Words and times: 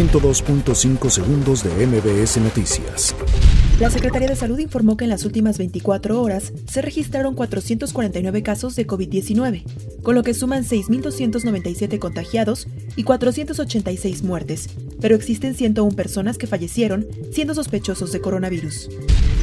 102.5 0.00 1.10
segundos 1.10 1.62
de 1.62 1.86
MBS 1.86 2.38
Noticias. 2.38 3.14
La 3.80 3.90
Secretaría 3.90 4.28
de 4.28 4.34
Salud 4.34 4.58
informó 4.58 4.96
que 4.96 5.04
en 5.04 5.10
las 5.10 5.26
últimas 5.26 5.58
24 5.58 6.22
horas 6.22 6.54
se 6.66 6.80
registraron 6.80 7.34
449 7.34 8.42
casos 8.42 8.76
de 8.76 8.86
COVID-19, 8.86 9.62
con 10.02 10.14
lo 10.14 10.22
que 10.22 10.32
suman 10.32 10.64
6.297 10.64 11.98
contagiados 11.98 12.66
y 12.96 13.02
486 13.02 14.22
muertes, 14.22 14.70
pero 15.02 15.14
existen 15.14 15.54
101 15.54 15.94
personas 15.94 16.38
que 16.38 16.46
fallecieron 16.46 17.06
siendo 17.30 17.54
sospechosos 17.54 18.10
de 18.10 18.22
coronavirus. 18.22 18.88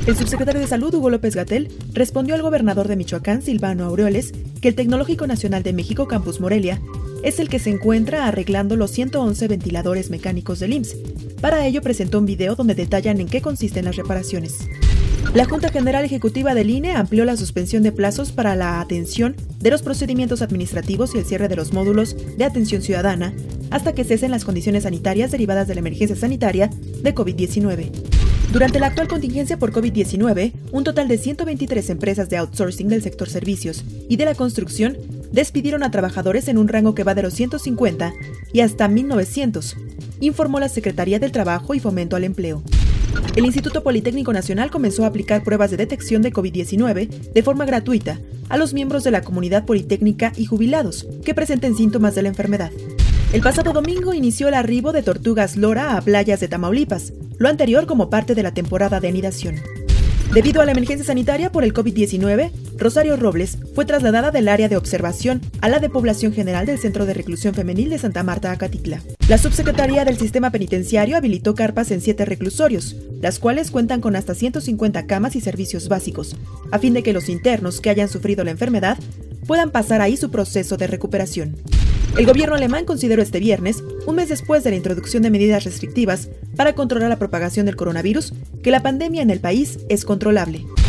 El 0.07 0.15
subsecretario 0.15 0.61
de 0.61 0.67
Salud, 0.67 0.91
Hugo 0.91 1.11
López 1.11 1.35
Gatel, 1.35 1.69
respondió 1.93 2.33
al 2.33 2.41
gobernador 2.41 2.87
de 2.87 2.95
Michoacán, 2.95 3.43
Silvano 3.43 3.85
Aureoles, 3.85 4.31
que 4.59 4.69
el 4.69 4.75
Tecnológico 4.75 5.27
Nacional 5.27 5.61
de 5.61 5.73
México 5.73 6.07
Campus 6.07 6.39
Morelia 6.39 6.81
es 7.23 7.39
el 7.39 7.49
que 7.49 7.59
se 7.59 7.70
encuentra 7.70 8.27
arreglando 8.27 8.75
los 8.75 8.91
111 8.91 9.47
ventiladores 9.47 10.09
mecánicos 10.09 10.59
del 10.59 10.73
IMSS. 10.73 10.95
Para 11.41 11.66
ello 11.66 11.81
presentó 11.81 12.20
un 12.20 12.26
video 12.26 12.55
donde 12.55 12.76
detallan 12.76 13.20
en 13.20 13.27
qué 13.27 13.41
consisten 13.41 13.85
las 13.85 13.95
reparaciones. 13.95 14.59
La 15.34 15.45
Junta 15.45 15.70
General 15.70 16.03
Ejecutiva 16.03 16.55
del 16.55 16.70
INE 16.70 16.95
amplió 16.95 17.26
la 17.26 17.38
suspensión 17.38 17.84
de 17.84 17.91
plazos 17.91 18.31
para 18.31 18.55
la 18.55 18.80
atención 18.80 19.35
de 19.59 19.71
los 19.71 19.84
procedimientos 19.84 20.41
administrativos 20.41 21.13
y 21.13 21.20
el 21.20 21.26
cierre 21.26 21.48
de 21.48 21.55
los 21.55 21.73
módulos 21.73 22.16
de 22.38 22.45
atención 22.45 22.81
ciudadana 22.81 23.34
hasta 23.70 23.93
que 23.93 24.05
cesen 24.05 24.31
las 24.31 24.45
condiciones 24.45 24.84
sanitarias 24.84 25.31
derivadas 25.31 25.68
de 25.68 25.76
la 25.76 25.81
emergencia 25.81 26.15
sanitaria 26.15 26.70
de 27.02 27.13
COVID-19. 27.13 27.91
Durante 28.52 28.79
la 28.79 28.88
actual 28.88 29.09
contingencia 29.09 29.59
por 29.59 29.73
COVID-19, 29.73 30.54
un 30.71 30.84
total 30.85 31.09
de 31.09 31.18
123 31.18 31.90
empresas 31.90 32.29
de 32.29 32.38
outsourcing 32.38 32.88
del 32.88 33.04
sector 33.04 33.29
servicios 33.29 33.84
y 34.07 34.15
de 34.15 34.26
la 34.26 34.35
construcción 34.35 34.98
despidieron 35.31 35.84
a 35.84 35.91
trabajadores 35.91 36.48
en 36.48 36.58
un 36.58 36.67
rango 36.67 36.95
que 36.95 37.04
va 37.04 37.16
de 37.16 37.23
los 37.23 37.34
150 37.34 38.13
y 38.54 38.62
hasta 38.62 38.88
1900, 38.88 39.77
informó 40.20 40.59
la 40.59 40.70
Secretaría 40.70 41.20
del 41.20 41.31
Trabajo 41.31 41.73
y 41.73 41.80
Fomento 41.80 42.16
al 42.16 42.23
Empleo. 42.23 42.63
El 43.35 43.45
Instituto 43.45 43.84
Politécnico 43.84 44.34
Nacional 44.34 44.71
comenzó 44.71 45.04
a 45.04 45.07
aplicar 45.07 45.43
pruebas 45.43 45.71
de 45.71 45.77
detección 45.77 46.21
de 46.21 46.34
COVID-19 46.34 47.07
de 47.34 47.43
forma 47.43 47.66
gratuita 47.66 48.20
a 48.49 48.57
los 48.57 48.74
miembros 48.74 49.04
de 49.04 49.12
la 49.12 49.21
comunidad 49.21 49.66
politécnica 49.66 50.34
y 50.35 50.46
jubilados 50.46 51.07
que 51.24 51.34
presenten 51.34 51.76
síntomas 51.76 52.16
de 52.16 52.23
la 52.23 52.29
enfermedad. 52.29 52.71
El 53.34 53.41
pasado 53.41 53.73
domingo 53.73 54.13
inició 54.13 54.48
el 54.48 54.54
arribo 54.54 54.94
de 54.94 55.04
tortugas 55.04 55.57
lora 55.57 55.98
a 55.98 56.01
playas 56.01 56.40
de 56.40 56.48
Tamaulipas, 56.48 57.13
lo 57.38 57.49
anterior 57.49 57.85
como 57.85 58.10
parte 58.10 58.35
de 58.35 58.44
la 58.44 58.54
temporada 58.54 58.99
de 58.99 59.10
anidación. 59.10 59.55
Debido 60.34 60.62
a 60.62 60.66
la 60.66 60.71
emergencia 60.71 61.05
sanitaria 61.05 61.51
por 61.51 61.63
el 61.63 61.73
COVID-19, 61.73 62.51
Rosario 62.77 63.17
Robles 63.17 63.57
fue 63.73 63.85
trasladada 63.85 64.29
del 64.29 64.47
área 64.47 64.69
de 64.69 64.78
observación 64.78 65.41
a 65.61 65.69
la 65.69 65.79
de 65.79 65.89
población 65.89 66.31
general 66.31 66.67
del 66.67 66.78
Centro 66.78 67.07
de 67.07 67.16
Reclusión 67.16 67.56
Femenil 67.56 67.89
de 67.89 67.97
Santa 67.97 68.22
Marta, 68.22 68.51
Acatitla. 68.51 69.01
La 69.28 69.39
subsecretaría 69.39 70.06
del 70.06 70.17
Sistema 70.17 70.51
Penitenciario 70.51 71.17
habilitó 71.17 71.55
carpas 71.55 71.89
en 71.89 72.01
siete 72.01 72.23
reclusorios, 72.25 72.95
las 73.19 73.39
cuales 73.39 73.72
cuentan 73.72 74.00
con 74.00 74.16
hasta 74.16 74.35
150 74.35 75.07
camas 75.07 75.35
y 75.35 75.41
servicios 75.41 75.88
básicos, 75.88 76.35
a 76.72 76.78
fin 76.78 76.94
de 76.94 77.01
que 77.01 77.13
los 77.13 77.29
internos 77.29 77.81
que 77.81 77.89
hayan 77.89 78.09
sufrido 78.09 78.44
la 78.44 78.51
enfermedad 78.51 78.97
puedan 79.47 79.72
pasar 79.72 80.01
ahí 80.01 80.16
su 80.16 80.29
proceso 80.29 80.78
de 80.78 80.85
recuperación. 80.85 81.55
El 82.16 82.25
gobierno 82.25 82.55
alemán 82.55 82.85
consideró 82.85 83.22
este 83.22 83.39
viernes, 83.39 83.83
un 84.05 84.16
mes 84.16 84.29
después 84.29 84.63
de 84.63 84.69
la 84.69 84.75
introducción 84.75 85.23
de 85.23 85.31
medidas 85.31 85.63
restrictivas 85.63 86.29
para 86.55 86.73
controlar 86.73 87.09
la 87.09 87.19
propagación 87.19 87.66
del 87.66 87.75
coronavirus, 87.75 88.33
que 88.61 88.72
la 88.72 88.83
pandemia 88.83 89.23
en 89.23 89.31
el 89.31 89.39
país 89.39 89.79
es 89.89 90.05
controlable. 90.05 90.66